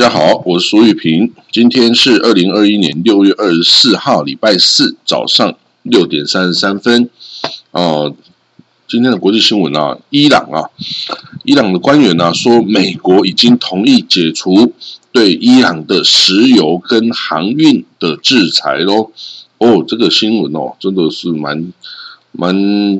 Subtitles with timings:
[0.00, 1.30] 大家好，我是苏玉平。
[1.52, 7.10] 今天是二零二一年六月二十四号，礼拜四早上六点三十三分。
[7.72, 8.16] 哦，
[8.88, 10.70] 今天的国际新闻啊，伊朗啊，
[11.44, 14.72] 伊朗的官员呢说，美国已经同意解除
[15.12, 19.12] 对伊朗的石油跟航运的制裁喽。
[19.58, 21.70] 哦，这个新闻哦，真的是蛮
[22.32, 22.56] 蛮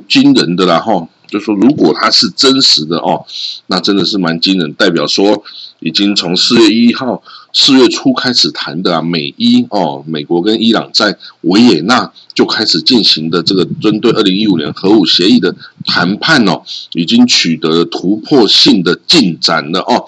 [0.07, 1.09] 惊人的啦哈。
[1.31, 3.25] 就说如果它是真实的哦，
[3.69, 5.43] 那真的是蛮惊人，代表说
[5.79, 15.55] 已经从四月一号、四月初开始谈的啊，美伊哦，美国跟伊朗在维也纳就开始进行的这个针对二零一五年核武协议的
[15.87, 16.63] 谈判哦，
[16.95, 20.05] 已经取得了突破性的进展了哦。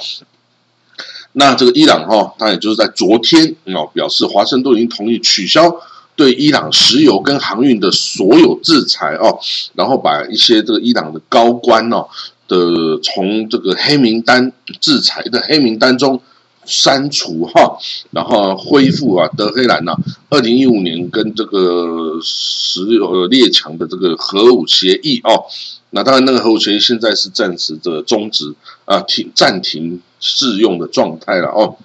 [1.34, 5.74] 那这个伊朗哈，它也就是在昨天哦，表示华盛顿已经同意取消。
[6.14, 9.38] 对伊朗石油跟航运的所有制裁哦，
[9.74, 12.06] 然后把一些这个伊朗的高官哦
[12.48, 16.20] 的从这个黑名单制裁的黑名单中
[16.64, 17.78] 删除哈，
[18.10, 19.96] 然后恢复啊德黑兰呐，
[20.28, 25.44] 二零一五年跟这个石油列强的这个核武协议哦，
[25.90, 31.76] 那当然那个核武协议现在是暂时的终止啊停暂停适用的状态了哦。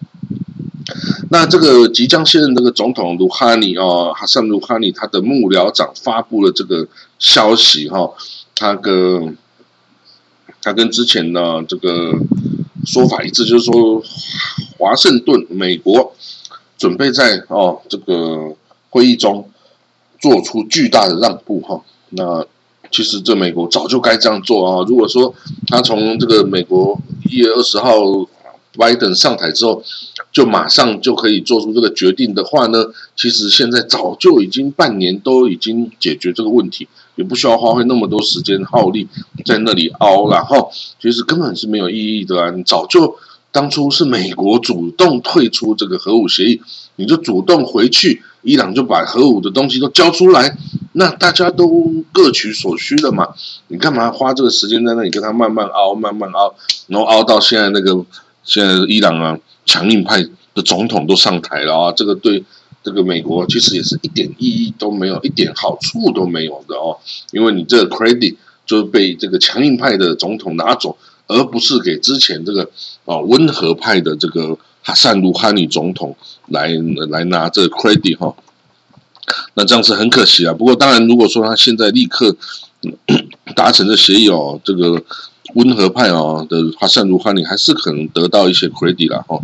[1.30, 6.88] 那这个即将卸任这个总统卢哈尼哦，哈桑卢哈尼他的幕僚长发布了这个
[7.20, 8.10] 消息哈，
[8.56, 9.38] 他跟
[10.62, 12.14] 他跟之前呢这个
[12.86, 14.02] 说法一致，就是说
[14.78, 16.14] 华盛顿美国
[16.78, 18.56] 准备在哦这个
[18.90, 19.50] 会议中
[20.20, 21.82] 做出巨大的让步哈。
[22.12, 22.46] 那
[22.90, 24.86] 其实这美国早就该这样做啊。
[24.88, 25.34] 如果说
[25.68, 26.98] 他从这个美国
[27.30, 27.92] 一月二十号
[28.78, 29.84] 拜登上台之后。
[30.30, 39.08] 就马上就可以做出这个决定的话呢，其实现在早就已经半年都已经解决这个问题，也不需要花费那么多时间耗力
[39.46, 40.70] 在那里熬，然后
[41.02, 42.52] 其实根本是没有意义的啊！
[42.52, 43.16] 你早就
[43.52, 46.62] 当初是美国主动退出这个核武协议，
[46.98, 50.56] 你就主动回去，伊朗就把核武的东西都交出来，
[50.94, 53.30] 那大家都各取所需了嘛？
[53.70, 56.54] 你干嘛花这个时间在那里跟他慢慢熬、慢慢熬，
[56.86, 58.06] 然后熬到现在那个
[58.48, 59.38] 现在伊朗啊？
[59.68, 62.42] 强硬派的总统都上台了啊，这个对
[62.82, 66.98] 这个美国其实也是一点意义都没有，一点好处都没有的哦。
[67.34, 70.98] 因为你这个 credit 就被这个强硬派的总统拿走，
[71.28, 72.64] 而不是给之前这个
[73.04, 76.16] 啊温和派的这个哈萨鲁哈尼总统
[76.48, 76.70] 来
[77.10, 78.34] 来拿这个 credit 哈。
[79.56, 80.54] 那这样是很可惜啊。
[80.54, 82.34] 不过当然，如果说他现在立刻
[83.54, 85.04] 达成的协议哦，这个。
[85.56, 89.42] 温和派哦的哈萨鲁哈尼还是可能得到一些 credit 啦哈。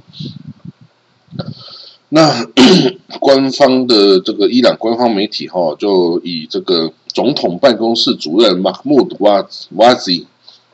[2.09, 2.45] 那
[3.19, 10.11] 官方的这个伊朗官方媒体哈，就以这个总统办公室主任马穆德瓦瓦兹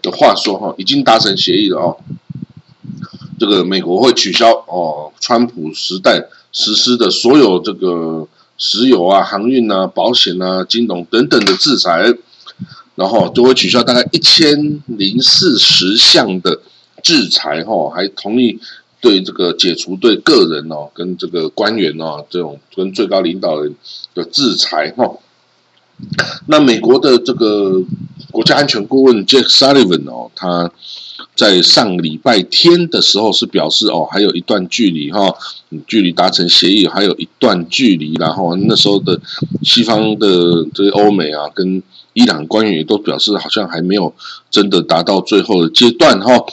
[0.01, 1.97] 的话说哈，已经达成协议了哦。
[3.39, 12.13] 这个美国会取消哦，川普时代实施的所有这个石油啊、航运啊、保险啊、金融等等的制裁。
[12.99, 16.59] 然后就会取消大概一千零四十项的
[17.01, 18.59] 制裁，哈，还同意
[18.99, 23.73] 对这个解除对个人哦跟这个官员哦这种跟最高领导人
[24.13, 25.09] 的制裁，哈。
[26.47, 27.81] 那美国的这个
[28.31, 30.69] 国家安全顾问 Jack Sullivan 哦，他
[31.39, 35.33] 在上礼拜天的时候是表示哦，还有一段距离哈，
[35.87, 39.19] 距离达成协议还有一段距离，然后那时候的
[39.63, 40.27] 西方的
[40.73, 41.81] 这个欧美啊跟。
[42.13, 44.13] 伊朗官员也都表示，好像还没有
[44.49, 46.43] 真的达到最后的阶段哈。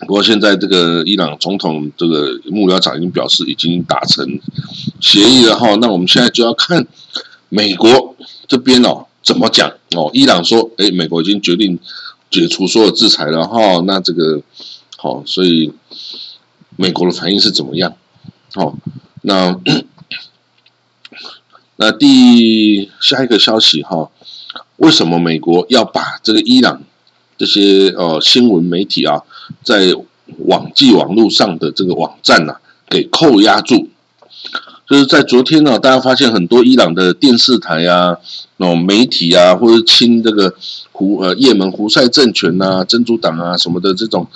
[0.00, 4.26] 不过现在这个伊朗总统这个幕僚长已经表示，已经达成
[5.00, 5.74] 协议了哈。
[5.80, 6.86] 那我们现在就要看
[7.48, 8.14] 美国
[8.46, 10.10] 这边哦怎么讲哦。
[10.12, 11.78] 伊朗说，哎，美国已经决定
[12.30, 13.82] 解除所有制裁了哈。
[13.86, 14.42] 那这个
[14.96, 15.72] 好，所以
[16.76, 17.94] 美国的反应是怎么样？
[18.54, 18.76] 好，
[19.22, 19.58] 那
[21.76, 24.10] 那第下一个消息哈。
[24.76, 26.82] 为什么美国要把这个伊朗
[27.36, 29.22] 这些呃新闻媒体啊，
[29.64, 29.92] 在
[30.46, 32.54] 网际网络上的这个网站呢，
[32.88, 33.88] 给扣押住？
[34.88, 38.16] 就是在昨天呢，大家发现很多伊朗的电视台啊、
[38.56, 40.54] 那种媒体啊，或者亲这个
[40.92, 44.26] 胡呃也门胡塞政权呐、真主党啊什么的这种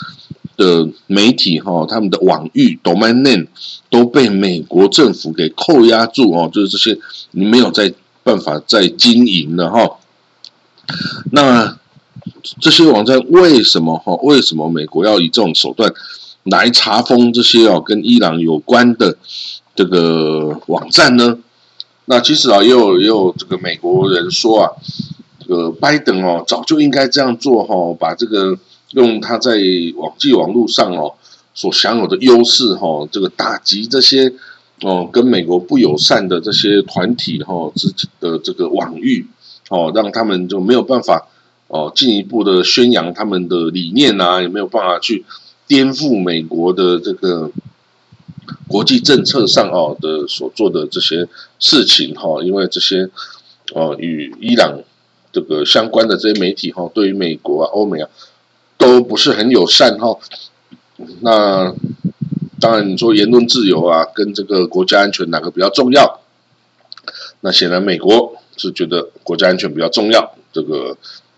[0.59, 3.47] 的媒体哈，他们的网域 domain
[3.89, 6.99] 都被美国政府给扣押住哦，就是这些
[7.31, 9.97] 你没有在办法再经营了哈。
[11.31, 11.79] 那
[12.61, 14.15] 这些网站为什么哈？
[14.17, 15.91] 为什么美国要以这种手段
[16.43, 19.17] 来查封这些哦跟伊朗有关的
[19.75, 21.39] 这个网站呢？
[22.07, 24.71] 那其实啊，也有也有这个美国人说啊，
[25.39, 28.59] 这个拜登哦早就应该这样做哈，把这个
[28.91, 29.53] 用他在
[29.97, 31.15] 网际网络上哦
[31.55, 34.33] 所享有的优势哈，这个打击这些
[34.81, 39.27] 哦跟美国不友善的这些团体哈自己的这个网域
[39.71, 41.29] 哦，让他们就没有办法
[41.69, 45.25] 哦进一步的宣扬他们的理念啊，也没有办法去
[45.69, 47.53] 颠覆美国的这个
[48.69, 51.29] 国际政策上哦的所做的这些
[51.59, 53.09] 事情哈，因为这些
[53.75, 54.83] 哦与伊朗
[55.33, 58.09] 这个相关的这些媒体哈，对于美国啊、欧美啊
[58.77, 60.19] 都不是很友善哈。
[61.21, 61.75] 那
[62.61, 66.21] 当然，你说言论自由啊，跟这个国家安全哪个比较重要？
[67.41, 70.97] 那显然美国是觉得国家安全比较重要，这个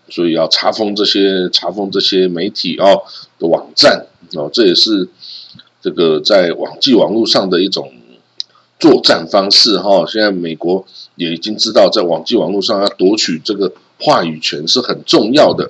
[0.09, 3.01] 所以要查封这些查封这些媒体哦
[3.39, 5.09] 的网站哦，这也是
[5.85, 7.91] 这个在网际网络上的一种
[8.79, 10.03] 作战方式哈。
[10.07, 10.83] 现在美国
[11.13, 15.69] 也已经知道，在网际网络上要夺取这个话语权是很重要的。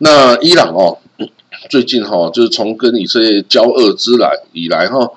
[0.00, 0.98] 那伊朗哦。
[1.68, 5.10] 最近哈，就是从跟以色列交恶之来以来哈，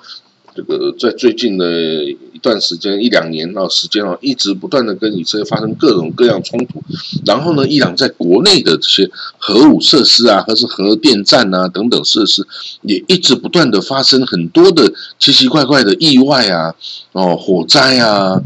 [0.54, 6.82] 这个在最近的一段时间一两年啊时间啊，一直不断的跟以色列发生各种各样冲突。
[7.24, 12.46] 然后呢，伊朗在国内的这些核武设施啊，或是核电站啊等等设施，
[12.82, 16.74] 也一直不断的发生很多的奇奇怪怪的意外啊，
[17.12, 18.40] 哦，火灾啊、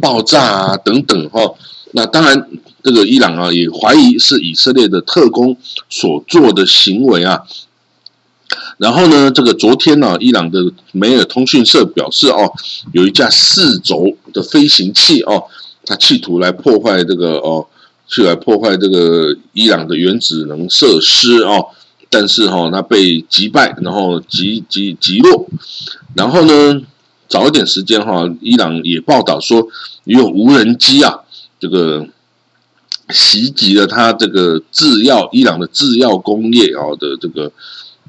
[0.00, 1.54] 爆炸啊等等哈。
[1.92, 2.48] 那当然。
[2.80, 5.54] 这个伊朗啊，也怀疑是以色列的特工
[5.90, 7.42] 所做的行为啊。
[8.78, 10.58] 然后呢，这个昨天呢，伊朗的
[10.92, 12.50] 梅尔通讯社表示哦，
[12.92, 15.44] 有一架四轴的飞行器哦，
[15.84, 17.66] 它企图来破坏这个哦，
[18.06, 21.66] 去来破坏这个伊朗的原子能设施哦。
[22.10, 25.46] 但是哈，它被击败，然后击击击落。
[26.14, 26.80] 然后呢，
[27.28, 29.68] 早一点时间哈，伊朗也报道说，
[30.04, 31.20] 有无人机啊，
[31.60, 32.06] 这个。
[33.10, 37.50] 袭击了他这个制药伊朗的制药工业啊的这个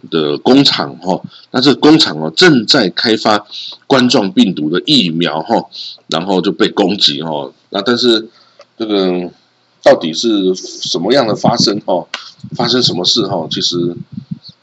[0.09, 3.45] 的工厂哈，那这工厂哦正在开发
[3.87, 5.69] 冠状病毒的疫苗哈，
[6.07, 8.29] 然后就被攻击哈，那但是
[8.77, 9.31] 这个
[9.83, 12.05] 到底是什么样的发生哈？
[12.55, 13.47] 发生什么事哈？
[13.51, 13.95] 其实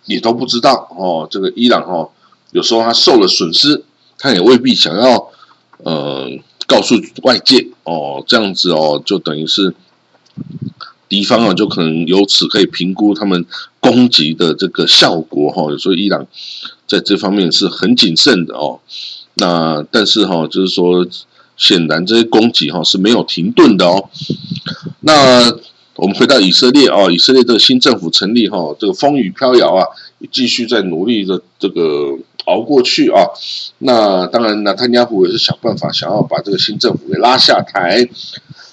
[0.06, 1.28] 你都不知道哦。
[1.30, 2.08] 这个伊朗哈，
[2.52, 3.84] 有时候他受了损失，
[4.18, 5.28] 他也未必想要
[5.84, 6.28] 呃
[6.66, 9.74] 告诉外界哦，这样子哦，就等于是。
[11.08, 13.44] 敌方啊，就可能由此可以评估他们
[13.81, 15.64] 攻击的这个效果哈。
[15.79, 16.26] 所以伊朗
[16.87, 18.81] 在这方面是很谨慎的哦。
[19.35, 21.06] 那但是哈，就是说，
[21.56, 24.08] 显然这些攻击哈是没有停顿的哦。
[25.00, 25.43] 那
[25.94, 29.85] 我们回到以色列啊，以色列这个新政府成立哈，这个风雨飘摇啊，
[30.31, 33.25] 继续在努力的这个熬过去啊。
[33.79, 38.08] 那当然，纳坦雅胡也是想办法想要把这个新政府给拉下台。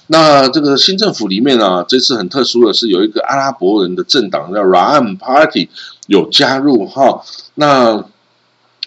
[0.07, 5.69] 那这个新政府里面啊，这次很特殊的是有一个阿拉伯人的政党叫 Ram Party
[6.07, 7.23] 有加入哈。
[7.55, 8.03] 那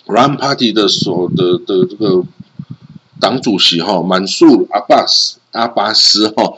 [0.07, 2.23] Ram Party 的所的的这个
[3.19, 6.52] 党主席哈，满素阿巴斯阿巴斯哈，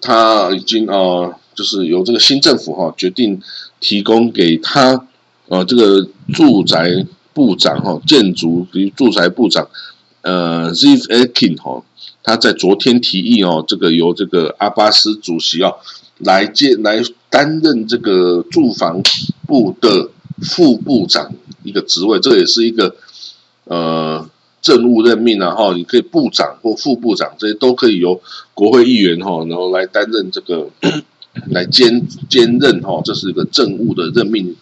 [0.00, 3.40] 他已经呃，就是由这个新政府哈决定
[3.80, 5.06] 提供给他
[5.48, 9.68] 呃这个住宅部长哈，建筑及住宅部长
[10.22, 11.82] 呃 Ziv Akin 哈。
[12.22, 15.76] 他在昨天提议哦，这个由这个阿巴斯主席哦
[16.18, 19.02] 来接来担任这个住房
[19.46, 20.10] 部的
[20.42, 22.94] 副部长一个职位，这也是一个
[23.64, 24.28] 呃
[24.60, 28.20] 政务任命啊哈，你可以部长或副部长这些都可以由
[28.52, 30.68] 国会议员哈，然后来担任这个
[31.50, 34.54] 来兼兼任哈，这是一个政务的任命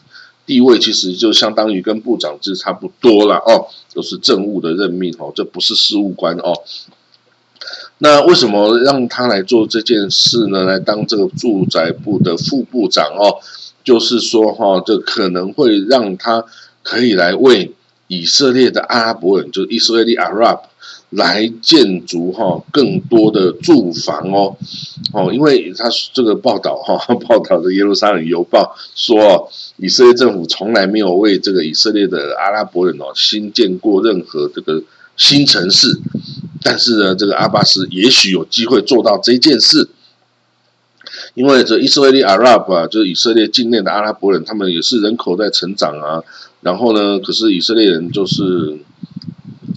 [0.47, 6.55] 地位，其实就相当于跟部长是差不多了哦，都是政务的任命哦，这不是事务官哦。
[8.01, 10.65] 那为什么让他来做这件事呢？
[10.65, 13.39] 来当这个住宅部的副部长哦，
[13.83, 16.45] 就是说哈，这可能会让他
[16.85, 17.75] 可以来为
[18.07, 20.61] 以色列的阿拉伯人，就是 Israeli Arab
[21.11, 24.57] 来建筑哈更多的住房哦
[25.13, 34.81] 哦，因为他这个报道哈， 报道的耶路撒冷邮报说，以色列政府从来没有为这个以色列的阿拉伯人哦新建过任何这个
[35.17, 36.01] 新城市。
[36.63, 39.89] 但是呢，这个阿巴斯也许有机会做到这件事，
[41.35, 46.23] 因为这以色列阿拉伯啊，就是以色列境内的阿拉伯人，他们也是人口在成长啊。
[46.61, 48.77] 然后呢，可是以色列人就是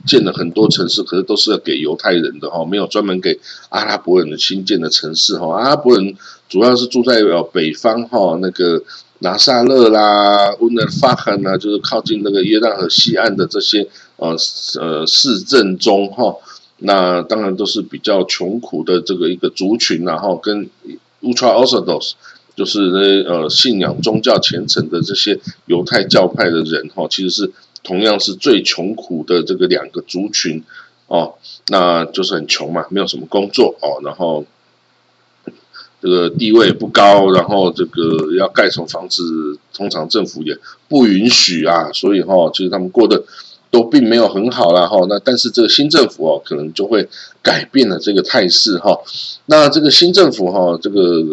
[0.07, 5.55] 建了很多城市，可是都是要给犹太人的哈，没有专门给阿拉伯人的新建的城市哈。
[5.55, 6.15] 阿拉伯人
[6.49, 8.81] 主要是住在呃北方哈，那个
[9.19, 14.35] 拿撒勒啦、乌纳法罕啊，就是靠近那个约旦河西岸的这些呃
[14.79, 16.35] 呃市镇中哈。
[16.83, 20.67] 那当然都是比较穷苦的这个一个族群，然后跟
[21.21, 22.13] Ultra Orthodox，
[22.55, 27.51] 就是呃信仰宗教虔诚的这些犹太教派的人哈，其实是
[27.83, 30.63] 同样是最穷苦的这个两个族群
[31.05, 31.35] 哦，
[31.67, 34.43] 那就是很穷嘛，没有什么工作哦，然后
[36.01, 40.57] 这个地位不高，然后这个要盖什么房子，通常政府也
[40.89, 43.23] 不允许啊，所以哈，其实他们过得。
[43.71, 47.09] 都并没有很好了哈，那但是这个新政府哦，可能就会
[47.41, 48.95] 改变了这个态势哈。
[49.47, 51.23] 那这个新政府哈，这个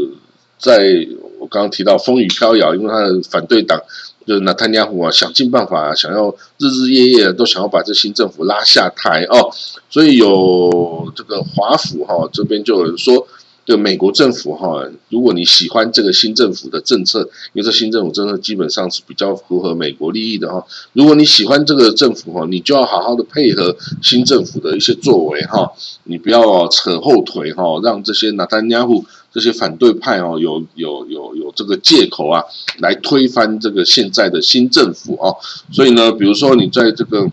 [0.59, 1.07] 在
[1.39, 3.79] 我刚刚提到风雨飘摇，因为他的反对党
[4.27, 9.51] 就是纳坦尼亚胡啊，想尽办法想要日日夜夜都想要把这新政府拉下台哦，
[9.91, 13.28] 所以有这个华府哈这边就有人说。
[13.69, 17.21] 这个美国政府哈，如果你喜欢这个新政府的政策，
[17.53, 20.65] 因为这新政府政策基本上是比较符合美国利益的哈。
[20.95, 25.71] 如果你喜欢这个政府哈，你就要好好的配合新政府的一些作为哈，
[26.05, 32.43] 你不要扯后腿哈，让这些纳丹尼亚胡这些反对派哦有有有有这个借口啊，
[32.79, 35.29] 来推翻这个现在的新政府啊。
[35.71, 37.31] 所以呢，比如说你在这个。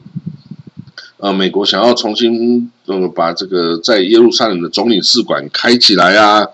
[1.25, 6.46] 呃，美国想要重新呃把这个在耶路撒冷的总领事馆开起来啊，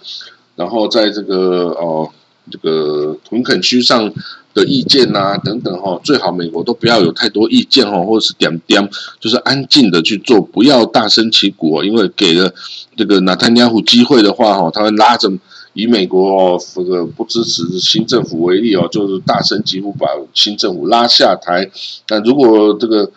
[0.55, 2.09] 然后在这个哦
[2.49, 4.09] 这个屯垦区上
[4.53, 12.53] 的意见呐等等哈，最好美国都不要有太多意见哈，或者是点点，就是安静的去做，不要大声起鼓，因为给了
[12.95, 15.29] 这个纳坦尼亚胡机会的话哈，他会拉着
[15.73, 21.69] 以美国哦这个不支持新政府为例哦，就是大声疾呼把新政府拉下台。
[22.07, 23.11] 但如果这个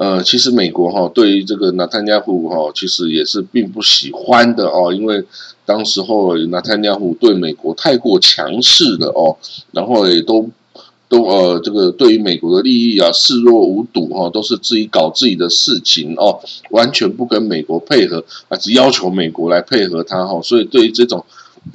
[0.00, 5.22] 呃，其实美国哈对于这个纳坦尼亚胡哈，其实也是并不喜欢的哦，因为
[5.66, 9.36] 当时候纳坦尼亚胡对美国太过强势了哦，
[9.72, 10.48] 然后也都
[11.06, 16.40] 都呃这个对于美国的利益啊视若无睹哈，都是自己搞自己的事情哦，
[16.70, 21.22] 完全不跟美国配合啊，只要求美国来配合他哈，所以对于这种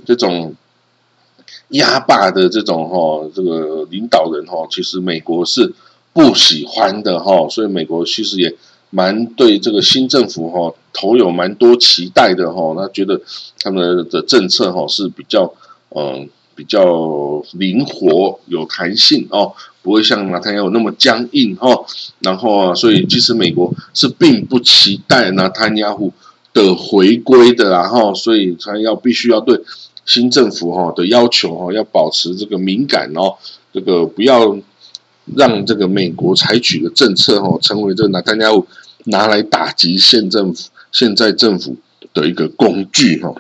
[0.04, 0.56] 这种
[1.70, 5.76] 压霸的这种哈这个领导人哈，其实美国是。
[6.16, 8.56] 不喜欢的哈，所以美国其实也
[8.90, 12.74] 蛮对这个新政府哈投有蛮多期待的哈。
[12.78, 13.20] 那觉得
[13.60, 15.54] 他们的政策哈是比较
[15.90, 19.52] 嗯比较灵活有弹性哦，
[19.84, 21.68] 不会像纳坦雅胡那么僵硬哈。
[22.20, 26.14] 然后啊，所以其实美国是并不期待纳坦雅胡
[26.54, 28.14] 的回归的啦哈。
[28.14, 29.60] 所以他要必须要对
[30.06, 33.36] 新政府哈的要求哈要保持这个敏感哦，
[33.74, 34.58] 这个不要。
[35.36, 38.50] 让这个美国采取的政策哈，成为这拿大家
[39.06, 41.76] 拿来打击现政府、现在政府
[42.14, 43.34] 的一个工具哈。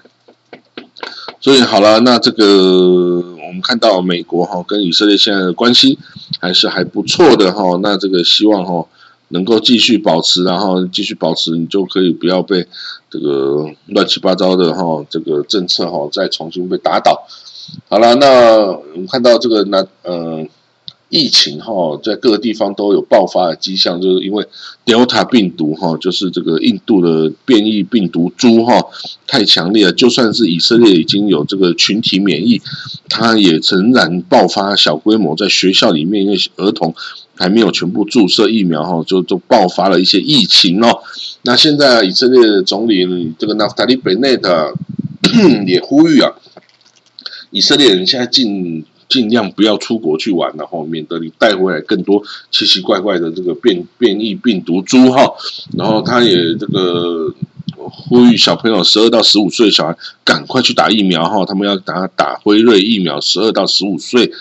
[1.40, 6.00] 所以好了，那这个我们看到美国哈跟以色列现在的关系
[6.40, 7.80] 还是还不错的哈。
[7.84, 8.88] 那这个希望哈
[9.28, 12.66] 能够继续保持，然后继续保持，你就可以不要被
[13.12, 17.28] 这个乱七八糟的哈这个政策哈再重新被打倒。
[17.88, 20.50] 好了，那我们看到这个那嗯。
[21.16, 24.46] 疫情哈，在各个地方都有爆发的迹象，就是因为
[24.86, 28.86] Delta 病毒哈，就是这个印度的变异病毒株哈，
[29.26, 29.94] 太强烈了。
[29.94, 32.62] 就算是以色列已经有这个群体免疫，
[33.08, 36.94] 它也仍然爆发小规模在学校里面，因为儿童
[37.34, 41.00] 还没有全部注射疫苗哈，就就爆发了一些疫情哦。
[41.44, 44.74] 那现在以色列总理这个 Naftali Bennett
[45.66, 46.34] 也呼吁啊，
[47.52, 48.86] 以色列人现在进。
[49.08, 55.32] 尽量不要出国去玩，然后免得你带回来更多奇奇怪怪的这个变变异病毒株哈。
[55.78, 57.34] 然后他也这个
[57.76, 64.32] 呼吁小朋友十二到十五岁小孩赶快去打疫苗哈，他们要打打辉瑞疫苗，十二到十五岁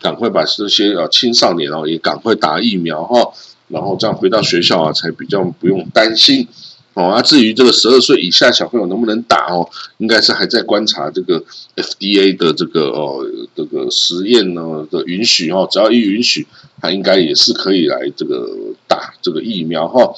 [0.00, 3.32] 赶快把这些呃青少年哦也赶快打疫苗哈，
[3.68, 6.48] 然后这样回到学校啊才比较不用担心。
[6.94, 11.42] 哦，啊，至于这个十二岁以下小朋友能不能打哦，应该是还在观察这个
[11.74, 13.18] FDA 的这个哦
[13.56, 16.46] 这个实验呢的允许哦，只要一允许，
[16.80, 18.48] 他应该也是可以来这个
[18.86, 20.14] 打这个疫苗哈。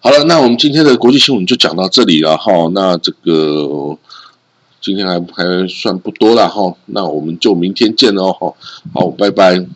[0.00, 2.68] 好了，那我们今天的国际新闻就讲到这里了哈。
[2.72, 3.98] 那这个
[4.80, 8.54] 今天还还算不多了哈，那我们就明天见喽哈。
[8.94, 9.66] 好，拜拜。